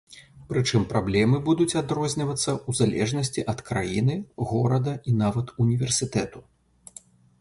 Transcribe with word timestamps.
Прычым 0.51 0.85
праблемы 0.93 1.37
будуць 1.49 1.77
адрозніваюцца 1.81 2.49
ў 2.69 2.71
залежнасці 2.79 3.45
ад 3.55 3.59
краіны, 3.69 4.17
горада 4.55 4.97
і 5.13 5.15
нават 5.23 5.55
універсітэту. 5.67 6.39